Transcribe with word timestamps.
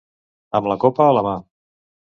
Amb 0.61 0.71
la 0.71 0.77
copa 0.85 1.07
a 1.11 1.13
la 1.19 1.25
mà. 1.29 1.37